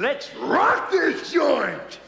[0.00, 1.98] Let's rock this joint!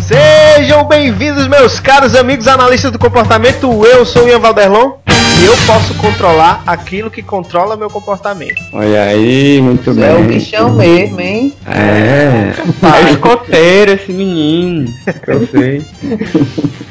[0.00, 3.84] Sejam bem-vindos, meus caros amigos analistas do comportamento.
[3.84, 4.92] Eu sou o Ian Valderlon
[5.40, 8.62] e eu posso controlar aquilo que controla meu comportamento.
[8.72, 10.04] Olha aí, muito bem.
[10.04, 11.52] É o bichão mesmo, hein?
[11.66, 12.52] É,
[12.82, 14.92] é escoteiro esse menino,
[15.26, 15.84] eu sei.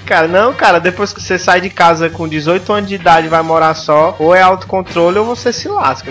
[0.05, 3.29] Cara, não, cara, depois que você sai de casa com 18 anos de idade e
[3.29, 6.09] vai morar só, ou é autocontrole ou você se lasca.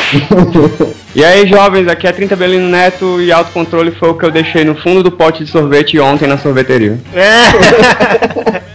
[1.15, 4.65] E aí, jovens, aqui é 30 Belino Neto e autocontrole foi o que eu deixei
[4.65, 6.99] no fundo do pote de sorvete ontem na sorveteria.
[7.15, 8.65] É.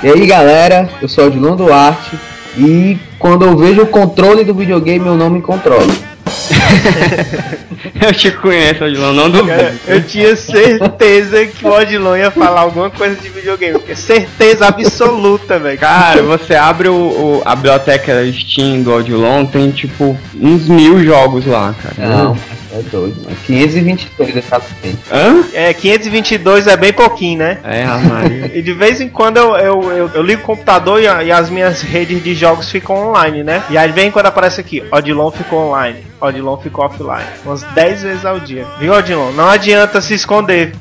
[0.00, 2.16] E aí, galera, eu sou o Odilon Duarte
[2.58, 5.90] e quando eu vejo o controle do videogame eu não me controlo.
[8.00, 9.48] eu te conheço, Odilon, não duvido.
[9.56, 14.66] Cara, eu tinha certeza que o Odilon ia falar alguma coisa de videogame, porque certeza
[14.66, 15.78] absoluta, velho.
[15.78, 21.46] Cara, você abre o, o- a biblioteca Steam do Odilon, tem tipo uns mil jogos
[21.46, 22.08] lá, cara.
[22.08, 22.36] Não,
[22.72, 23.36] é doido, mano.
[23.46, 24.98] 522 essa frente.
[25.10, 25.42] Hã?
[25.52, 27.58] É, 522 é bem pouquinho, né?
[27.64, 28.50] É, Maria.
[28.58, 31.48] E de vez em quando eu, eu, eu, eu ligo o computador e, e as
[31.50, 33.62] minhas redes de jogos ficam online, né?
[33.70, 37.24] E aí vem quando aparece aqui, Odilon ficou online, Odilon ficou offline.
[37.44, 38.66] Umas 10 vezes ao dia.
[38.80, 39.30] Viu, Odilon?
[39.32, 40.72] Não adianta se esconder.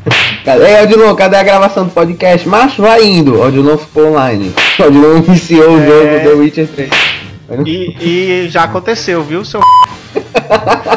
[0.44, 2.48] Cadê, Ei, Odilon, cadê a gravação do podcast?
[2.48, 3.40] Macho, vai indo.
[3.42, 4.54] Odilon ficou online.
[4.80, 5.86] Odilon iniciou o É.
[5.86, 6.90] jogo The Witcher 3.
[7.66, 7.96] E,
[8.46, 9.62] e já aconteceu, viu, seu.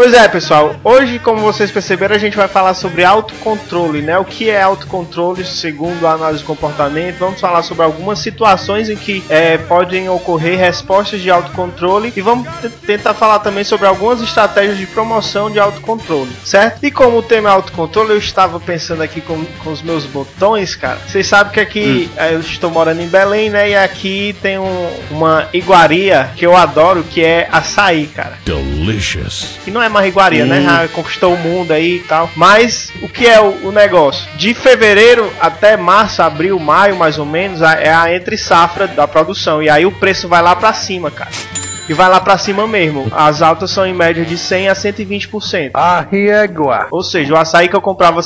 [0.00, 0.76] Pois é, pessoal.
[0.82, 4.18] Hoje, como vocês perceberam, a gente vai falar sobre autocontrole, né?
[4.18, 7.18] O que é autocontrole segundo a análise de comportamento.
[7.18, 12.48] Vamos falar sobre algumas situações em que é, podem ocorrer respostas de autocontrole e vamos
[12.86, 16.82] tentar falar também sobre algumas estratégias de promoção de autocontrole, certo?
[16.82, 20.74] E como o tema é autocontrole, eu estava pensando aqui com, com os meus botões,
[20.74, 20.98] cara.
[21.06, 23.68] Vocês sabem que aqui é, eu estou morando em Belém, né?
[23.68, 29.58] E aqui tem um- uma iguaria que eu adoro, que é açaí, cara Delicious.
[29.62, 30.62] que não é iguaria, né?
[30.62, 32.30] Já conquistou o mundo aí e tal.
[32.36, 34.28] Mas o que é o, o negócio?
[34.36, 39.62] De fevereiro até março, abril, maio, mais ou menos, é a entre safra da produção.
[39.62, 41.30] E aí o preço vai lá pra cima, cara.
[41.88, 43.08] E vai lá pra cima mesmo.
[43.10, 45.70] As altas são em média de 100 a 120%.
[45.74, 46.86] A riegua.
[46.90, 48.20] Ou seja, o açaí que eu comprava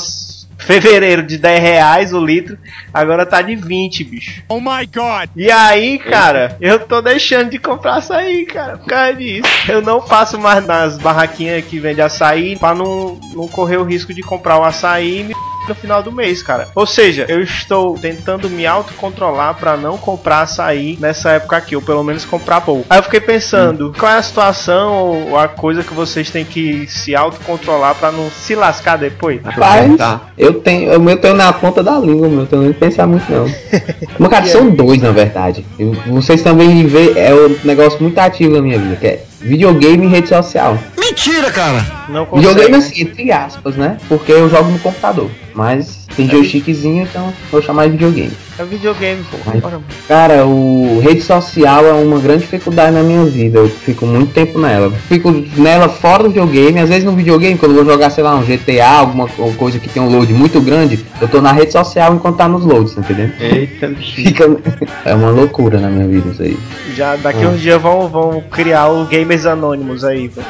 [0.65, 2.57] fevereiro de 10 reais o litro,
[2.93, 4.43] agora tá de 20, bicho.
[4.49, 5.29] Oh my god.
[5.35, 9.47] E aí, cara, eu tô deixando de comprar açaí, cara, por causa disso.
[9.67, 14.13] Eu não passo mais nas barraquinhas que vende açaí pra não, não correr o risco
[14.13, 15.35] de comprar o açaí e me
[15.67, 16.67] no final do mês, cara.
[16.75, 21.81] Ou seja, eu estou tentando me autocontrolar pra não comprar açaí nessa época aqui, ou
[21.81, 22.85] pelo menos comprar pouco.
[22.89, 24.93] Aí eu fiquei pensando, qual é a situação
[25.29, 29.41] ou a coisa que vocês têm que se autocontrolar pra não se lascar depois?
[29.43, 30.21] Rapaz, Tá.
[30.37, 30.95] eu tenho.
[30.97, 32.47] O meu tenho na ponta da língua, meu.
[32.51, 33.45] Eu não pensar muito, não.
[34.19, 35.65] Mas, cara, são dois, na verdade.
[35.79, 40.05] Eu- vocês também vê, é um negócio muito ativo na minha vida, que é videogame
[40.05, 40.77] e rede social.
[40.97, 41.85] Mentira, cara.
[42.09, 42.47] Não consegue.
[42.53, 43.97] Videogame assim, entre aspas, né?
[44.07, 45.29] Porque eu jogo no computador.
[45.55, 48.31] Mas tem joystickzinho, então vou chamar de videogame.
[48.59, 49.37] É videogame, pô.
[49.59, 49.79] Bora.
[50.07, 53.59] Cara, o rede social é uma grande dificuldade na minha vida.
[53.59, 54.91] Eu fico muito tempo nela.
[55.09, 58.35] Fico nela fora do videogame, às vezes no videogame, quando eu vou jogar, sei lá,
[58.35, 61.71] um GTA, alguma co- coisa que tem um load muito grande, eu tô na rede
[61.71, 63.33] social enquanto tá nos loads, tá entendendo?
[63.39, 64.15] Eita, bicho.
[64.15, 64.45] Fica...
[65.05, 66.57] É uma loucura na minha vida isso aí.
[66.95, 67.49] Já daqui Ah.
[67.49, 70.41] uns dias vão, vão criar o Gamers Anônimos aí, pô.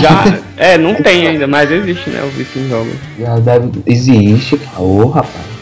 [0.00, 0.38] Já.
[0.56, 2.22] É, não tem ainda, mas existe, né?
[2.22, 2.92] O vício em jogos.
[3.18, 3.70] Já deve.
[3.86, 4.80] Existe, cara.
[4.80, 5.12] Ô,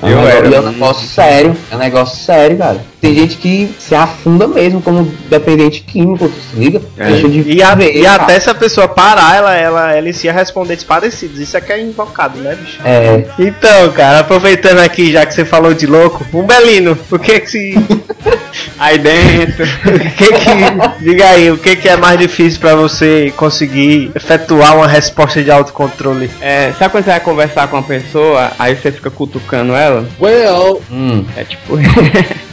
[0.03, 0.13] rapaz.
[0.13, 1.57] É um, Eu negócio, era é um negócio sério.
[1.71, 2.81] É um negócio sério, cara.
[3.01, 6.83] Tem gente que se afunda mesmo como dependente químico, tu se liga?
[6.97, 7.07] É.
[7.07, 10.33] Deixa de E, a- ver, e até se a pessoa parar, ela, ela, ela inicia
[10.33, 11.39] respondentes parecidos.
[11.39, 12.79] Isso é que é invocado, né, bicho?
[12.85, 17.39] É, Então, cara, aproveitando aqui, já que você falou de louco, um Belino, o que
[17.41, 17.75] que se.
[18.79, 19.65] Aí dentro.
[19.65, 21.05] O que que.
[21.05, 25.51] Diga aí, o que que é mais difícil pra você conseguir efetuar uma resposta de
[25.51, 26.31] autocontrole?
[26.41, 29.88] É, sabe quando você vai conversar com uma pessoa, aí você fica cutucando ela?
[30.21, 30.83] Well.
[30.91, 31.25] Hum.
[31.37, 31.77] É tipo.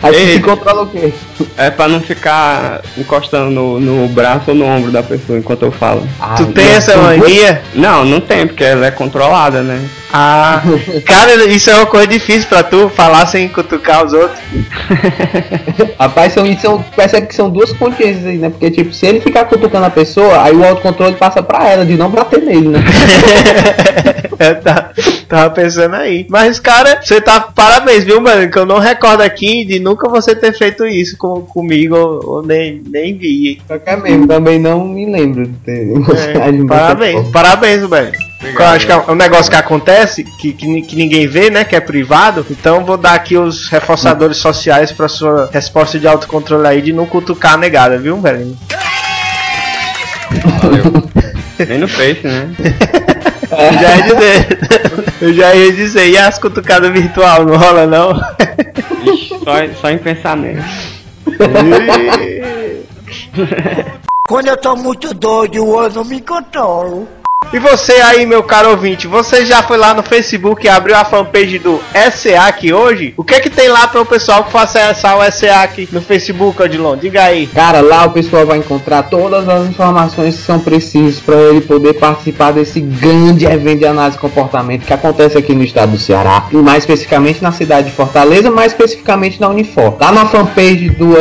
[0.00, 0.34] Aí Ei.
[0.34, 1.12] se controla o quê?
[1.56, 5.72] é pra não ficar encostando no, no braço ou no ombro da pessoa enquanto eu
[5.72, 6.02] falo.
[6.36, 7.62] Tu Ai, tem essa mania?
[7.74, 9.84] Não, não tem, porque ela é controlada, né?
[10.12, 10.62] Ah,
[11.04, 14.38] cara, isso é uma coisa difícil pra tu falar sem cutucar os outros.
[15.98, 18.50] Rapaz, são, são, percebe que são duas consciências aí, né?
[18.50, 21.96] Porque, tipo, se ele ficar cutucando a pessoa, aí o autocontrole passa pra ela, de
[21.96, 22.84] não bater nele, né?
[24.38, 24.90] Eu tá-
[25.28, 26.26] tava pensando aí.
[26.28, 28.50] Mas, cara, você tá parabéns, viu, mano?
[28.50, 32.82] Que eu não recordo aqui de nunca você ter feito isso com, comigo ou, nem,
[32.88, 33.60] nem vi.
[33.66, 37.88] Só que é mesmo, também não me lembro de ter É, gostado de parabéns, parabéns,
[37.88, 38.28] velho.
[38.40, 41.64] Eu acho que é um negócio que acontece, que, que, que ninguém vê, né?
[41.64, 42.46] Que é privado.
[42.48, 47.04] Então vou dar aqui os reforçadores sociais pra sua resposta de autocontrole aí de não
[47.04, 48.56] cutucar a negada, viu, velho?
[51.68, 52.48] Nem no Face, né?
[53.58, 54.58] Eu já ia dizer.
[55.20, 58.12] Eu já ia dizer, e as cutucadas virtual, não rola não?
[59.04, 60.62] Ixi, só, só em pensamento.
[64.28, 67.08] Quando eu tô muito doido, eu não me controlo.
[67.50, 71.04] E você aí, meu caro ouvinte, você já foi lá no Facebook e abriu a
[71.04, 71.80] fanpage do
[72.36, 73.14] aqui hoje?
[73.16, 75.22] O que é que tem lá para o pessoal que faça acessar o
[75.62, 76.96] aqui no Facebook, Odilon?
[76.96, 77.46] Diga aí.
[77.46, 81.94] Cara, lá o pessoal vai encontrar todas as informações que são precisas para ele poder
[81.94, 86.48] participar desse grande evento de análise de comportamento que acontece aqui no estado do Ceará,
[86.52, 89.96] e mais especificamente na cidade de Fortaleza, mais especificamente na Unifor.
[89.98, 91.14] Lá na fanpage do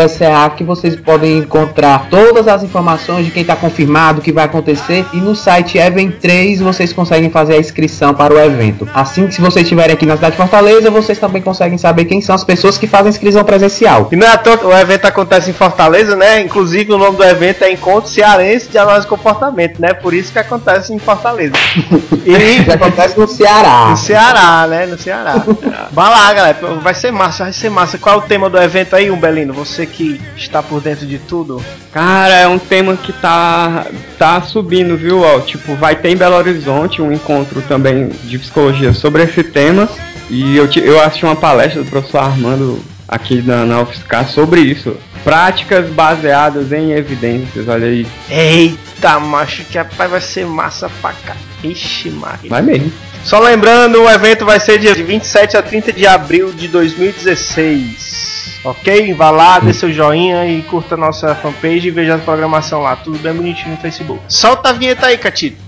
[0.58, 5.06] que vocês podem encontrar todas as informações de quem está confirmado, o que vai acontecer,
[5.14, 8.88] e no site Event 3 vocês conseguem fazer a inscrição para o evento.
[8.94, 12.22] Assim que se vocês estiverem aqui na cidade de Fortaleza, vocês também conseguem saber quem
[12.22, 14.10] são as pessoas que fazem inscrição presencial.
[14.12, 16.42] E não é à toa que o evento acontece em Fortaleza, né?
[16.42, 19.94] Inclusive o nome do evento é Encontro Cearense de Análise de Comportamento, né?
[19.94, 21.54] Por isso que acontece em Fortaleza.
[22.28, 23.88] E que acontece no Ceará.
[23.92, 24.86] No Ceará, né?
[24.86, 25.44] No Ceará.
[25.92, 26.58] Vai lá, galera.
[26.82, 27.98] Vai ser massa, vai ser massa.
[27.98, 29.54] Qual é o tema do evento aí, Umbelino?
[29.54, 31.64] Você que está por dentro de tudo.
[31.94, 33.86] Cara, é um tema que tá,
[34.20, 35.22] tá subindo, viu?
[35.22, 39.90] Ó, tipo, vai ter em Belo Horizonte um encontro também de psicologia sobre esse tema.
[40.30, 44.96] E eu, eu assisti uma palestra do professor Armando aqui na, na UFSCar sobre isso.
[45.24, 48.06] Práticas baseadas em evidências, olha aí.
[48.30, 51.36] Eita, macho, que rapaz vai ser massa pra cá.
[51.64, 52.50] Ixi, Maria.
[52.50, 52.92] Vai mesmo.
[53.24, 58.60] Só lembrando, o evento vai ser de 27 a 30 de abril de 2016.
[58.64, 59.14] Ok?
[59.14, 62.96] Vá lá, dê seu joinha e curta a nossa fanpage e veja a programação lá.
[62.96, 64.22] Tudo bem bonitinho no Facebook.
[64.28, 65.67] Solta a vinheta aí, Catito.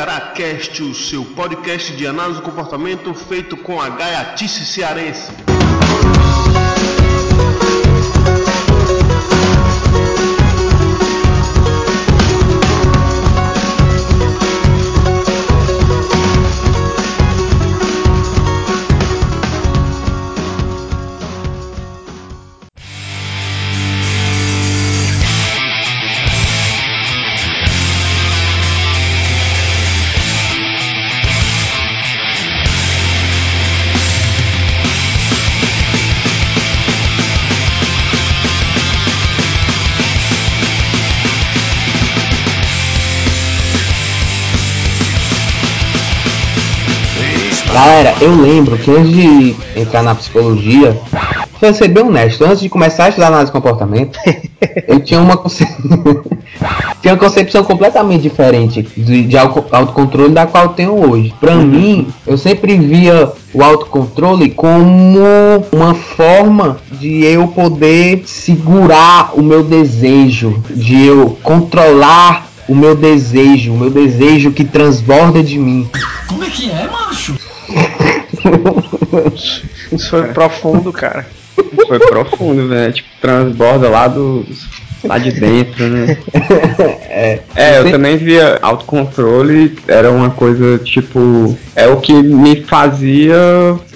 [0.00, 5.30] Ceará Cast, o seu podcast de análise do comportamento feito com a gaiatice cearense.
[48.20, 50.98] Eu lembro que antes de entrar na psicologia,
[51.58, 54.18] pra ser bem honesto, antes de começar a estudar análise de comportamento,
[54.86, 55.66] eu tinha uma, conce...
[57.00, 61.32] tinha uma concepção completamente diferente de, de auto- autocontrole da qual eu tenho hoje.
[61.40, 65.18] Pra mim, eu sempre via o autocontrole como
[65.72, 73.72] uma forma de eu poder segurar o meu desejo, de eu controlar o meu desejo,
[73.72, 75.88] o meu desejo que transborda de mim.
[79.92, 81.26] Isso foi profundo, cara.
[81.86, 82.92] Foi profundo, velho.
[82.92, 84.46] Tipo, transborda lá do.
[85.04, 86.16] lá de dentro, né?
[87.08, 91.56] É, É, eu Tem- também via autocontrole, era uma coisa tipo.
[91.74, 93.36] É o que me fazia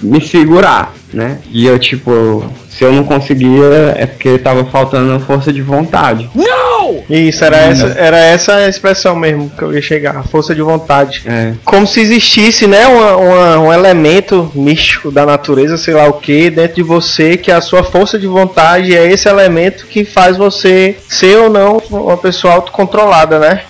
[0.03, 1.39] me segurar, né?
[1.51, 6.29] E eu, tipo, se eu não conseguia é porque tava faltando força de vontade.
[7.09, 10.63] Isso, era essa, era essa a expressão mesmo que eu ia chegar, a força de
[10.63, 11.23] vontade.
[11.27, 11.53] É.
[11.65, 16.51] Como se existisse, né, uma- uma- um elemento místico da natureza, sei lá o que,
[16.51, 20.97] dentro de você, que a sua força de vontade é esse elemento que faz você
[21.09, 23.63] ser ou não uma pessoa autocontrolada, né?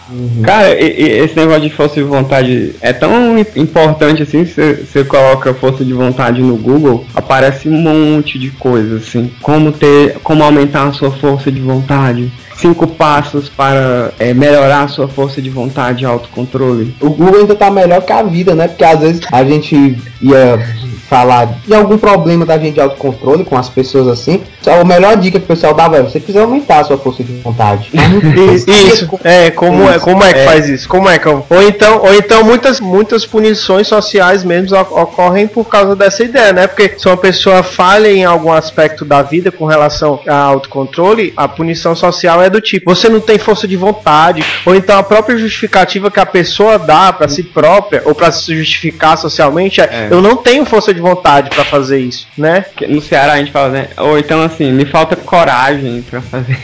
[0.42, 5.04] Cara, e- e esse negócio de força de vontade é tão im- importante assim, você
[5.04, 10.42] coloca força de vontade no Google, aparece um monte de coisa assim, como ter, como
[10.42, 15.50] aumentar a sua força de vontade, cinco passos para é, melhorar a sua força de
[15.50, 16.94] vontade e autocontrole.
[17.00, 18.68] O Google ainda tá melhor que a vida, né?
[18.68, 20.58] Porque às vezes a gente ia
[21.08, 24.42] falar de algum problema da gente de autocontrole com as pessoas assim.
[24.62, 27.22] Só a melhor dica que o pessoal dava é você precisa aumentar a sua força
[27.22, 27.90] de vontade.
[28.54, 29.08] Isso, isso.
[29.22, 30.44] é, como é, como é que É.
[30.46, 30.88] faz isso?
[30.88, 35.64] Como é que eu- ou então, ou então muitas muitas punições sociais mesmo ocorrem por
[35.64, 36.66] causa dessa ideia, né?
[36.66, 41.46] Porque se uma pessoa falha em algum aspecto da vida com relação a autocontrole, a
[41.48, 45.36] punição social é do tipo, você não tem força de vontade, ou então a própria
[45.36, 50.08] justificativa que a pessoa dá pra si própria ou pra se justificar socialmente é, É.
[50.10, 52.64] eu não tenho força de vontade para fazer isso, né?
[52.88, 53.88] No Ceará a gente fala, né?
[53.98, 56.56] Ou então assim, me falta coragem pra fazer.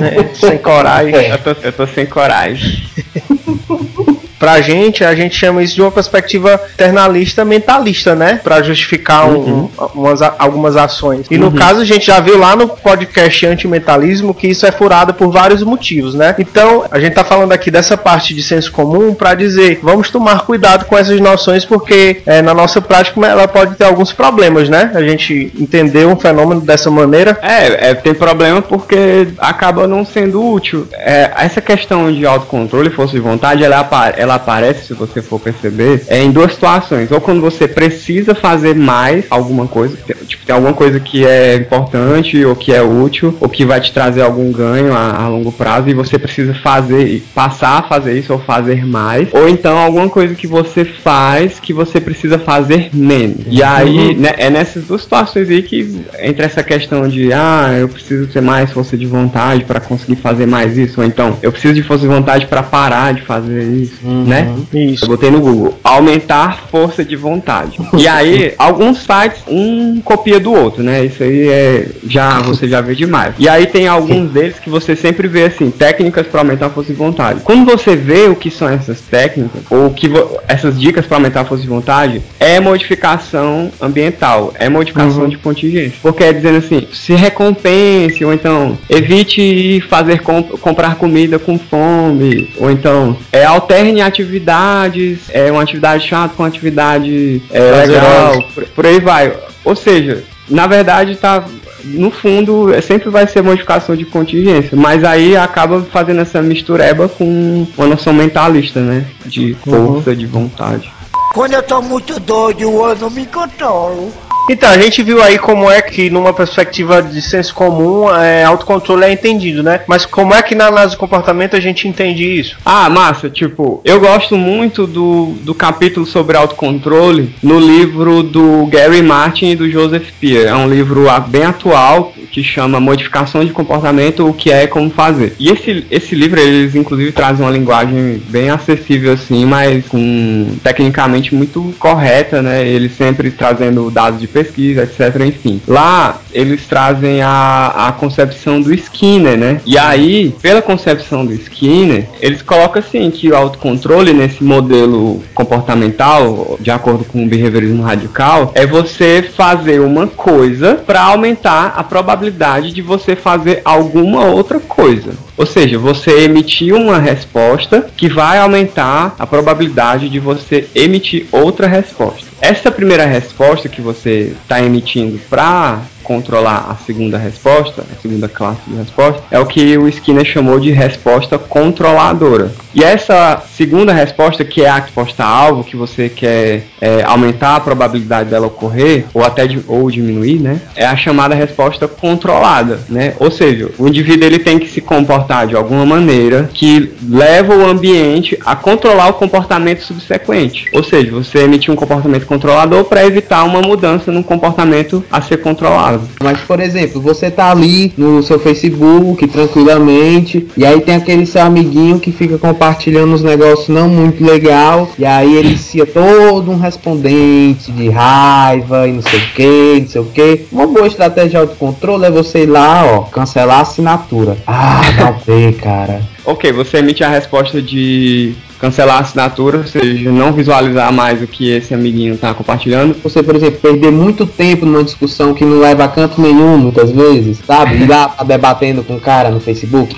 [0.00, 1.14] É, sem coragem.
[1.14, 2.82] eu, tô, eu tô sem coragem.
[4.42, 8.40] Pra gente, a gente chama isso de uma perspectiva internalista mentalista, né?
[8.42, 9.70] Pra justificar um, Uhum.
[9.94, 11.26] um- umas, algumas ações.
[11.30, 15.14] E no caso, a gente já viu lá no podcast antimentalismo que isso é furado
[15.14, 16.34] por vários motivos, né?
[16.40, 20.40] Então, a gente tá falando aqui dessa parte de senso comum pra dizer, vamos tomar
[20.44, 24.90] cuidado com essas noções porque é, na nossa prática ela pode ter alguns problemas, né?
[24.92, 27.38] A gente entender um fenômeno dessa maneira.
[27.42, 30.88] É, é, tem problema porque acaba não sendo útil.
[30.94, 35.38] É, essa questão de autocontrole, força de vontade, ela, apa- ela aparece, se você for
[35.38, 37.10] perceber, é, em duas situações.
[37.10, 39.96] Ou quando você precisa fazer mais alguma coisa,
[40.26, 43.92] tipo, tem alguma coisa que é importante, ou que é útil, ou que vai te
[43.92, 48.32] trazer algum ganho a, a longo prazo, e você precisa fazer, passar a fazer isso,
[48.32, 49.28] ou fazer mais.
[49.32, 53.44] Ou então alguma coisa que você faz que você precisa fazer menos.
[53.46, 57.88] E aí, né, é nessas duas situações aí que entre essa questão de ah, eu
[57.88, 61.74] preciso ter mais força de vontade para conseguir fazer mais isso, ou então eu preciso
[61.74, 64.54] de força de vontade para parar de fazer isso, né?
[64.72, 65.06] Eu Isso.
[65.06, 67.78] botei no Google, aumentar força de vontade.
[67.96, 71.04] E aí, alguns sites, um copia do outro, né?
[71.04, 71.86] Isso aí é.
[72.06, 73.34] Já, você já vê demais.
[73.38, 76.92] E aí tem alguns deles que você sempre vê assim, técnicas para aumentar a força
[76.92, 77.40] de vontade.
[77.42, 80.10] Quando você vê o que são essas técnicas, ou que
[80.46, 85.94] essas dicas para aumentar a força de vontade, é modificação ambiental, é modificação de contingência.
[86.02, 92.50] Porque é dizendo assim, se recompense, ou então evite fazer comp- comprar comida com fome,
[92.58, 98.86] ou então é, alterne atividades, é uma atividade chata com atividade é, legal, por, por
[98.86, 99.32] aí vai.
[99.64, 101.44] Ou seja, na verdade tá
[101.84, 107.08] no fundo é, sempre vai ser modificação de contingência, mas aí acaba fazendo essa mistureba
[107.08, 110.92] com uma noção mentalista, né, de força de vontade.
[111.32, 114.12] Quando eu tô muito doido, eu não me controlo.
[114.50, 119.04] Então, a gente viu aí como é que, numa perspectiva de senso comum, é, autocontrole
[119.04, 119.80] é entendido, né?
[119.86, 122.56] Mas como é que na análise do comportamento a gente entende isso?
[122.64, 129.02] Ah, massa, tipo, eu gosto muito do, do capítulo sobre autocontrole no livro do Gary
[129.02, 130.48] Martin e do Joseph Peer.
[130.48, 134.90] É um livro bem atual que chama Modificação de Comportamento, o que é e como
[134.90, 135.36] fazer.
[135.38, 141.34] E esse, esse livro, eles inclusive trazem uma linguagem bem acessível assim, mas com tecnicamente
[141.34, 142.66] muito correta, né?
[142.66, 145.60] Eles sempre trazendo dados de pesquisa, etc, enfim.
[145.66, 149.60] Lá, eles trazem a, a concepção do Skinner, né?
[149.66, 156.56] E aí, pela concepção do Skinner, eles colocam assim que o autocontrole nesse modelo comportamental,
[156.60, 162.72] de acordo com o behaviorismo radical, é você fazer uma coisa para aumentar a probabilidade
[162.72, 165.12] de você fazer alguma outra coisa.
[165.42, 171.66] Ou seja, você emitir uma resposta que vai aumentar a probabilidade de você emitir outra
[171.66, 172.28] resposta.
[172.40, 178.60] Essa primeira resposta que você está emitindo para controlar a segunda resposta, a segunda classe
[178.66, 182.52] de resposta, é o que o Skinner chamou de resposta controladora.
[182.74, 187.60] E essa segunda resposta, que é a resposta alvo, que você quer é, aumentar a
[187.60, 190.60] probabilidade dela ocorrer, ou até ou diminuir, né?
[190.74, 193.14] É a chamada resposta controlada, né?
[193.20, 197.66] Ou seja, o indivíduo ele tem que se comportar de alguma maneira que leva o
[197.66, 200.66] ambiente a controlar o comportamento subsequente.
[200.72, 205.38] Ou seja, você emitir um comportamento controlador para evitar uma mudança no comportamento a ser
[205.38, 205.91] controlado.
[206.22, 211.42] Mas, por exemplo, você tá ali no seu Facebook tranquilamente, e aí tem aquele seu
[211.42, 216.58] amiguinho que fica compartilhando uns negócios não muito legal, e aí ele inicia todo um
[216.58, 220.46] respondente de raiva e não sei o que, não sei o que.
[220.50, 224.36] Uma boa estratégia de autocontrole é você ir lá, ó, cancelar a assinatura.
[224.46, 226.02] Ah, não ver, cara.
[226.24, 231.26] Ok, você emite a resposta de cancelar a assinatura, ou seja, não visualizar mais o
[231.26, 232.94] que esse amiguinho está compartilhando.
[233.02, 236.92] Você, por exemplo, perder muito tempo numa discussão que não leva a canto nenhum, muitas
[236.92, 237.74] vezes, sabe?
[237.82, 239.96] Ir lá tá debatendo com o cara no Facebook.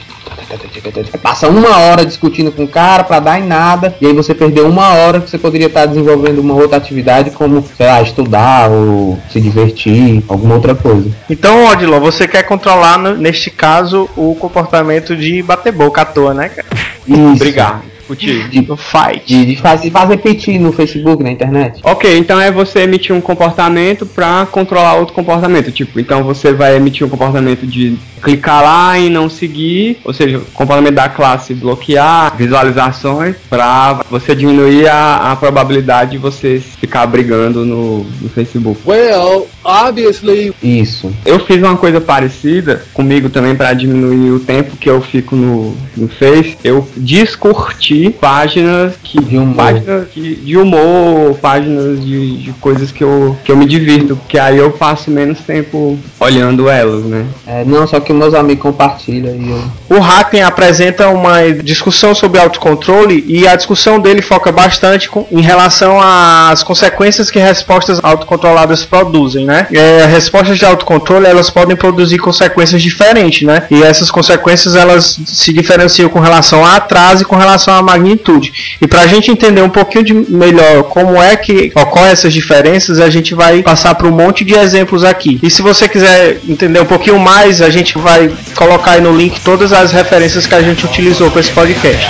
[1.23, 4.67] Passa uma hora discutindo com o cara pra dar em nada, e aí você perdeu
[4.67, 9.19] uma hora que você poderia estar desenvolvendo uma outra atividade, como, sei lá, estudar ou
[9.31, 11.11] se divertir, alguma outra coisa.
[11.29, 16.49] Então, Odilon, você quer controlar, neste caso, o comportamento de bater boca à toa, né,
[16.49, 16.69] cara?
[17.07, 17.39] Isso.
[17.39, 18.49] Brigar, discutir.
[18.49, 21.81] De, de, de fazer, fazer repetir no Facebook, na internet.
[21.83, 25.71] Ok, então é você emitir um comportamento para controlar outro comportamento.
[25.71, 30.41] Tipo, então você vai emitir um comportamento de clicar lá em não seguir, ou seja,
[30.55, 37.67] comportamento da classe bloquear, visualizações, para você diminuir a, a, probabilidade de você ficar brigando
[37.67, 38.81] no, no Facebook.
[38.87, 40.55] Well, obviously.
[40.63, 41.13] Isso.
[41.27, 45.77] Eu fiz uma coisa parecida comigo também para diminuir o tempo que eu fico no,
[45.95, 46.57] no Face.
[46.65, 53.03] Eu descurti páginas que de humor, páginas que, de humor páginas de, de coisas que
[53.03, 57.27] eu, que eu me divirto, porque aí eu passo menos tempo olhando elas, né?
[57.47, 59.97] É, não, só que meus amigos compartilham e eu.
[59.97, 65.41] O Hacken apresenta uma discussão sobre autocontrole e a discussão dele foca bastante com, em
[65.41, 69.67] relação às consequências que respostas autocontroladas produzem, né?
[69.73, 73.67] É, respostas de autocontrole elas podem produzir consequências diferentes, né?
[73.71, 78.77] E essas consequências elas se diferenciam com relação a atraso e com relação à magnitude.
[78.81, 82.99] E para a gente entender um pouquinho de melhor como é que ocorrem essas diferenças,
[82.99, 85.39] a gente vai passar por um monte de exemplos aqui.
[85.43, 89.41] E se você quiser entender um pouquinho mais, a gente vai colocar aí no link
[89.41, 92.09] todas as referências que a gente utilizou para esse podcast.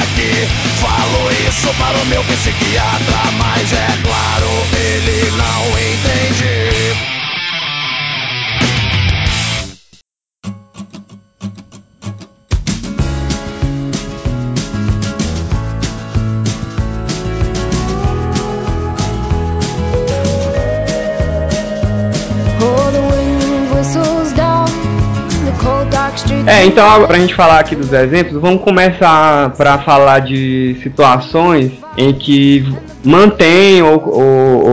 [26.64, 32.12] É, então pra gente falar aqui dos exemplos, vamos começar para falar de situações em
[32.12, 32.66] que
[33.04, 34.66] mantêm ou, ou,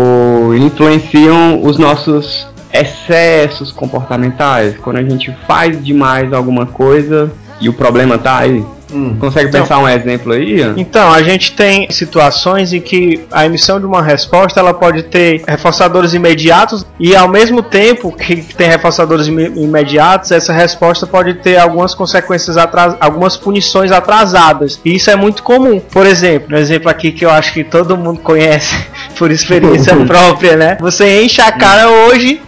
[0.45, 7.29] ou influenciam os nossos excessos comportamentais, quando a gente faz demais alguma coisa
[7.59, 8.63] e o problema tá aí.
[8.91, 9.15] Hum.
[9.19, 10.57] Consegue então, pensar um exemplo aí?
[10.57, 10.73] Ian?
[10.77, 15.43] Então, a gente tem situações em que a emissão de uma resposta ela pode ter
[15.47, 21.95] reforçadores imediatos e ao mesmo tempo que tem reforçadores imediatos, essa resposta pode ter algumas
[21.95, 24.79] consequências atras algumas punições atrasadas.
[24.83, 25.79] E isso é muito comum.
[25.79, 28.75] Por exemplo, um exemplo aqui que eu acho que todo mundo conhece
[29.17, 30.77] por experiência própria, né?
[30.79, 32.41] Você enche a cara hoje.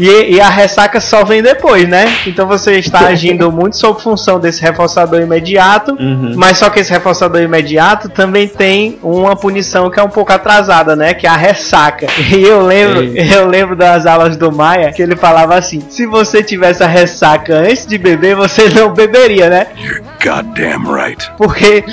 [0.00, 2.06] E, e, a ressaca só vem depois, né?
[2.26, 6.32] Então você está agindo muito sob função desse reforçador imediato, uhum.
[6.36, 10.96] mas só que esse reforçador imediato também tem uma punição que é um pouco atrasada,
[10.96, 11.12] né?
[11.12, 12.06] Que é a ressaca.
[12.30, 13.34] E eu lembro, Ei.
[13.34, 17.54] eu lembro das aulas do Maia que ele falava assim: se você tivesse a ressaca
[17.54, 19.66] antes de beber, você não beberia, né?
[19.76, 21.30] You're goddamn right.
[21.36, 21.84] Porque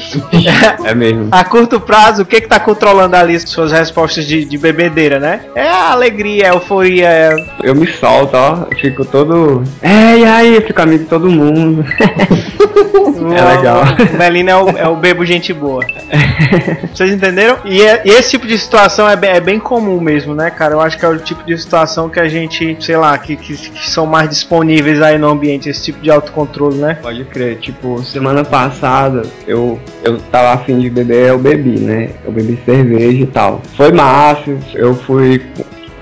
[0.85, 1.29] é mesmo.
[1.31, 5.41] a curto prazo, o que que tá controlando ali suas respostas de, de bebedeira, né?
[5.55, 7.07] É a alegria, a euforia.
[7.07, 7.45] É...
[7.63, 8.75] Eu me solta, ó.
[8.75, 9.63] Fico todo.
[9.81, 10.61] É, e aí?
[10.61, 11.85] Fico amigo de todo mundo.
[13.35, 13.83] é legal.
[14.13, 15.85] O Melina é o, é o bebo gente boa.
[16.93, 17.57] Vocês entenderam?
[17.65, 20.73] E, é, e, esse tipo de situação é bem, é bem comum mesmo, né, cara?
[20.73, 23.55] Eu acho que é o tipo de situação que a gente, sei lá, que, que,
[23.55, 26.97] que são mais disponíveis aí no ambiente, esse tipo de autocontrole, né?
[27.01, 27.57] Pode crer.
[27.59, 32.09] Tipo, semana passada eu, eu tava afim de beber, eu bebi, né?
[32.25, 33.61] Eu bebi cerveja e tal.
[33.75, 35.41] Foi massa, eu fui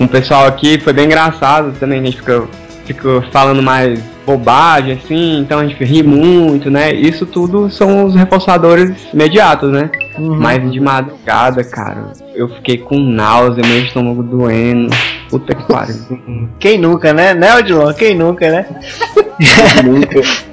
[0.06, 2.48] com o pessoal aqui, foi bem engraçado também, a gente ficou,
[2.86, 6.94] ficou falando mais bobagem, assim, então a gente ri muito, né?
[6.94, 9.90] Isso tudo são os reforçadores imediatos, né?
[10.18, 10.36] Uhum.
[10.36, 14.94] Mas de madrugada, cara, eu fiquei com náusea, meu estômago doendo.
[15.30, 15.96] Puta que pariu.
[16.60, 17.34] Quem nunca, né?
[17.34, 17.94] Né, Odilon?
[17.94, 18.66] Quem nunca, né?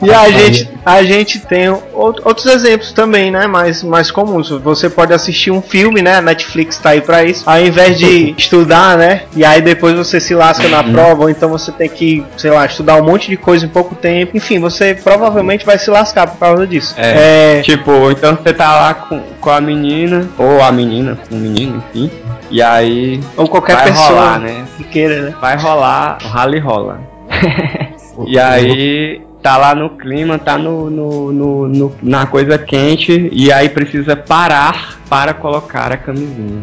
[0.03, 3.47] e a gente, a gente tem outros exemplos também, né?
[3.47, 4.49] Mais, mais comuns.
[4.51, 6.17] Você pode assistir um filme, né?
[6.17, 7.49] A Netflix tá aí pra isso.
[7.49, 9.23] Ao invés de estudar, né?
[9.37, 10.93] E aí depois você se lasca na uhum.
[10.93, 13.95] prova, ou então você tem que, sei lá, estudar um monte de coisa em pouco
[13.95, 14.37] tempo.
[14.37, 16.95] Enfim, você provavelmente vai se lascar por causa disso.
[16.97, 17.59] É.
[17.59, 17.63] é...
[17.63, 21.83] Tipo, então você tá lá com, com a menina, ou a menina com o menino,
[21.91, 22.11] enfim.
[22.51, 23.21] E aí.
[23.37, 24.65] Ou qualquer vai pessoa rolar, né?
[24.77, 25.35] que queira, né?
[25.41, 27.01] Vai rolar, o rally rola.
[28.27, 33.53] e aí tá lá no clima, tá no, no, no, no, na coisa quente e
[33.53, 36.63] aí precisa parar para colocar a camisinha.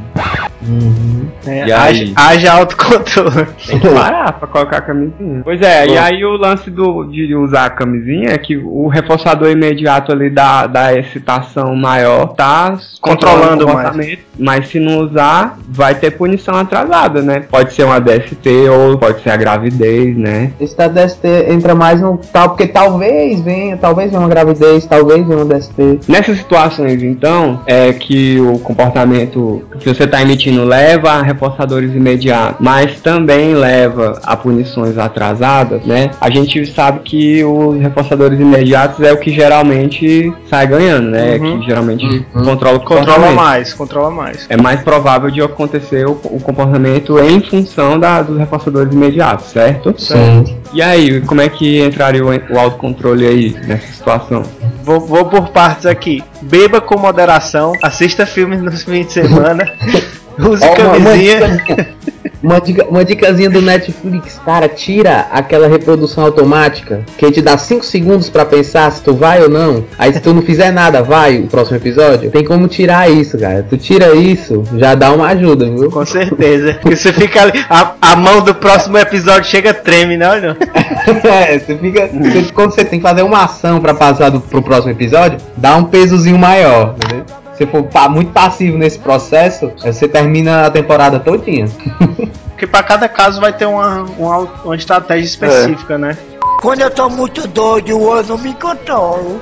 [0.62, 1.28] Uhum.
[1.46, 3.48] É, e aí, haja autocontrole.
[3.66, 5.42] Tem que parar para colocar a camisinha.
[5.44, 5.94] Pois é, Bom.
[5.94, 10.30] e aí o lance do, de usar a camisinha é que o reforçador imediato ali
[10.30, 16.12] da, da excitação maior tá controlando, controlando o comportamento, mas se não usar, vai ter
[16.12, 17.46] punição atrasada, né?
[17.50, 20.52] Pode ser uma DST ou pode ser a gravidez, né?
[20.60, 25.26] Esse da DST entra mais no tal, porque talvez venha, talvez venha uma gravidez, talvez
[25.26, 26.02] venha uma DST.
[26.08, 32.58] Nessas situações, então, é que o comportamento que você está emitindo leva a reforçadores imediatos,
[32.60, 36.12] mas também leva a punições atrasadas, né?
[36.20, 41.36] A gente sabe que os reforçadores imediatos é o que geralmente sai ganhando, né?
[41.38, 41.60] Uhum.
[41.60, 42.44] Que geralmente Uhum.
[42.46, 43.36] controla o Controla comportamento.
[43.36, 44.46] mais, controla mais.
[44.50, 49.94] É mais provável de acontecer o, o comportamento em função da- dos reforçadores imediatos, certo?
[49.98, 50.58] Sim.
[50.74, 54.44] E aí, como é que entraria o, o autocontrole aí nessa situação?
[54.84, 56.24] Vou, vou por partes aqui.
[56.42, 59.64] Beba com moderação, assista filmes nos fins de semana,
[60.40, 61.40] use Ó, uma- uma camisinha.
[61.48, 62.00] dicasinha.
[62.42, 67.84] Uma, dica, uma dicasinha do Netflix, cara, tira aquela reprodução automática que te dá 5
[67.86, 69.84] segundos pra pensar se tu vai ou não.
[69.98, 72.32] Aí se tu não fizer nada, vai o próximo episódio.
[72.32, 73.66] Tem como tirar isso, cara.
[73.70, 75.92] Tu tira isso, já dá uma ajuda, viu?
[75.92, 76.78] Com certeza.
[76.82, 80.30] Porque você fica ali, a, a mão do próximo episódio chega treme, né?
[80.30, 80.58] Olha.
[81.28, 82.08] é, você fica.
[82.08, 85.76] você- quando você tem que fazer uma ação pra passar do, pro próximo episódio, dá
[85.76, 87.26] um pesozinho maior, entendeu?
[87.60, 91.66] Se for muito passivo nesse processo, você termina a temporada todinha.
[92.56, 96.18] Porque pra cada caso vai ter uma, uma, uma estratégia específica, né?
[96.62, 99.42] Quando eu tô muito doido, eu não me controlo.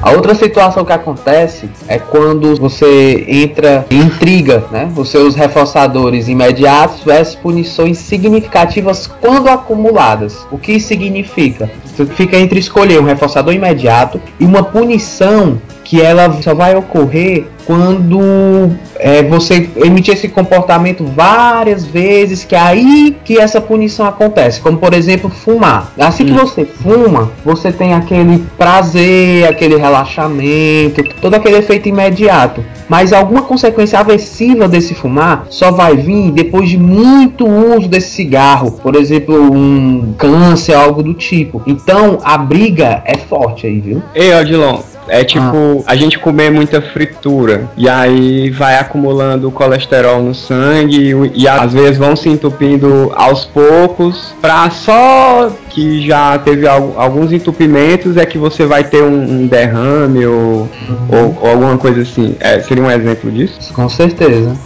[0.00, 4.92] A outra situação que acontece é quando você entra em intriga, né?
[4.96, 10.46] Os seus reforçadores imediatos versus punições significativas quando acumuladas.
[10.52, 11.68] O que isso significa?
[11.84, 17.46] Você fica entre escolher um reforçador imediato e uma punição que ela só vai ocorrer
[17.64, 24.60] quando é, você emitir esse comportamento várias vezes, que é aí que essa punição acontece.
[24.60, 25.92] Como por exemplo, fumar.
[25.98, 32.62] Assim que você fuma, você tem aquele prazer, aquele relaxamento, todo aquele efeito imediato.
[32.86, 38.72] Mas alguma consequência aversiva desse fumar só vai vir depois de muito uso desse cigarro,
[38.72, 41.62] por exemplo, um câncer, algo do tipo.
[41.66, 44.02] Então a briga é forte aí, viu?
[44.14, 50.34] Ei, Odilon, é tipo a gente comer muita fritura e aí vai acumulando colesterol no
[50.34, 56.66] sangue e, e às vezes vão se entupindo aos poucos pra só que já teve
[56.66, 60.68] al- alguns entupimentos é que você vai ter um, um derrame ou,
[61.08, 62.34] ou, ou alguma coisa assim.
[62.40, 63.72] É, seria um exemplo disso?
[63.74, 64.56] Com certeza.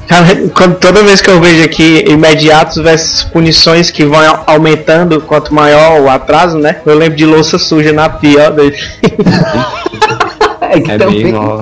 [0.55, 5.53] Quando- toda vez que eu vejo aqui imediatos versus punições que vão au- aumentando quanto
[5.55, 6.77] maior o atraso, né?
[6.87, 8.51] Eu lembro de louça suja na pia.
[8.51, 8.53] ó,
[10.73, 11.25] É É também.
[11.25, 11.61] bem ó,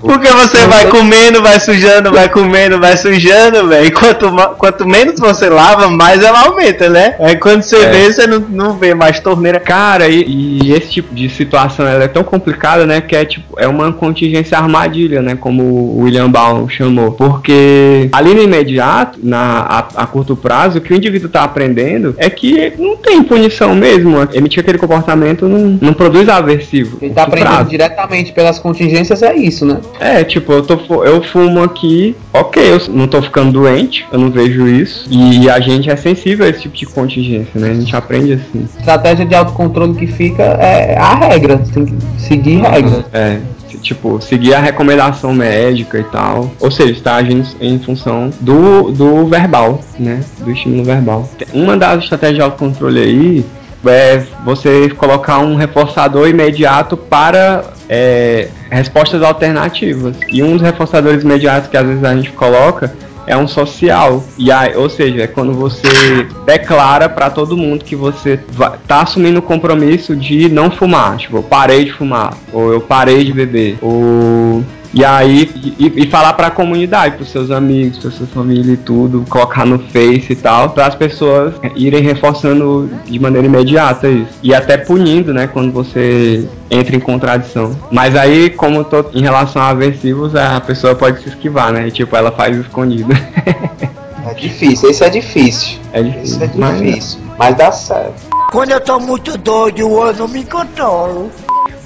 [0.00, 3.86] Porque você vai comendo, vai sujando, vai comendo, vai sujando, velho.
[3.86, 7.14] E quanto, quanto menos você lava, mais ela aumenta, né?
[7.20, 7.90] Aí quando você É.
[7.90, 9.60] vê, você não, não vê mais torneira.
[9.60, 10.24] Cara, e,
[10.62, 13.00] e esse tipo de situação ela é tão complicada, né?
[13.00, 15.36] Que é tipo, é uma contingência armadilha, né?
[15.36, 17.12] Como o William Baum chamou.
[17.12, 22.14] Porque ali no imediato, na, a, a curto prazo, o que o indivíduo tá aprendendo
[22.18, 24.16] é que não tem punição mesmo.
[24.32, 26.98] Emitir aquele comportamento não, não produz aversivo.
[26.98, 27.70] Quem tá aprendendo prazo.
[27.70, 29.80] diretamente pelas contingências é isso, né?
[30.00, 34.30] É, tipo, eu, tô, eu fumo aqui, ok, eu não tô ficando doente, eu não
[34.30, 35.06] vejo isso.
[35.10, 37.70] E a gente é sensível a esse tipo de contingência, né?
[37.70, 38.66] A gente aprende assim.
[38.78, 41.58] Estratégia de autocontrole que fica é a regra.
[41.58, 43.04] Você tem que seguir regra.
[43.12, 43.38] É,
[43.82, 46.50] tipo, seguir a recomendação médica e tal.
[46.60, 50.20] Ou seja, está agindo em função do, do verbal, né?
[50.38, 51.28] Do estímulo verbal.
[51.52, 53.44] Uma das estratégias de autocontrole aí
[53.86, 60.16] é você colocar um reforçador imediato para é, respostas alternativas.
[60.28, 62.92] E um dos reforçadores imediatos que às vezes a gente coloca
[63.28, 64.24] é um social.
[64.38, 68.40] E aí, ou seja, é quando você declara para todo mundo que você
[68.88, 71.18] tá assumindo o compromisso de não fumar.
[71.18, 74.64] Tipo, eu parei de fumar, ou eu parei de beber, ou
[74.94, 79.24] e aí, e, e falar pra comunidade, pros seus amigos, pra sua família e tudo,
[79.28, 84.38] colocar no Face e tal, para as pessoas irem reforçando de maneira imediata isso.
[84.42, 87.76] E até punindo, né, quando você entra em contradição.
[87.90, 91.88] Mas aí, como tô em relação a aversivos, a pessoa pode se esquivar, né?
[91.88, 93.10] E, tipo, ela faz escondido.
[94.30, 95.78] É difícil, esse é difícil.
[95.90, 96.36] é difícil.
[96.36, 97.18] Isso é mas- difícil.
[97.38, 98.28] Mas dá certo.
[98.52, 101.30] Quando eu tô muito doido, eu não me controlo.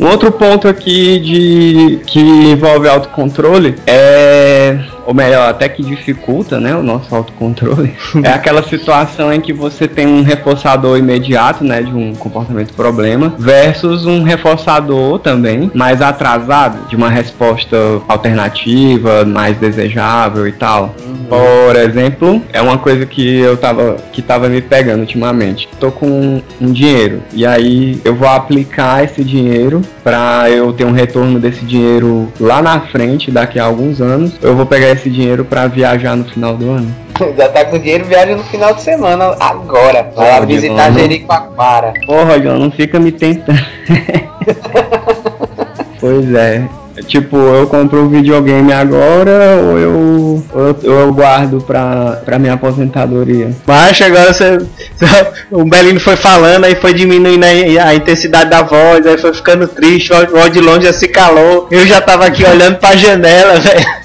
[0.02, 6.74] Um outro ponto aqui de que envolve autocontrole é, ou melhor, até que dificulta, né,
[6.74, 11.92] o nosso autocontrole, é aquela situação em que você tem um reforçador imediato, né, de
[11.92, 17.76] um comportamento problema, versus um reforçador também mais atrasado, de uma resposta
[18.08, 20.94] alternativa, mais desejável e tal.
[21.28, 25.68] Por exemplo, é uma coisa que eu tava que tava me pegando ultimamente.
[25.80, 30.92] Tô com um dinheiro e aí eu vou aplicar esse dinheiro para eu ter um
[30.92, 34.32] retorno desse dinheiro lá na frente, daqui a alguns anos.
[34.42, 37.02] Eu vou pegar esse dinheiro para viajar no final do ano.
[37.36, 40.10] Já tá com dinheiro, viaja no final de semana, agora.
[40.14, 41.94] Vai lá visitar Jericoacoara.
[42.06, 43.62] Porra, John, não fica me tentando.
[46.00, 46.62] pois é.
[47.06, 53.50] Tipo, eu compro um videogame agora ou eu, ou eu, guardo pra, pra minha aposentadoria?
[53.66, 54.58] Mas agora você,
[55.50, 59.66] o Belino foi falando, aí foi diminuindo a, a intensidade da voz, aí foi ficando
[59.66, 61.66] triste, o o de longe já se calou.
[61.70, 64.01] Eu já tava aqui olhando pra janela, velho.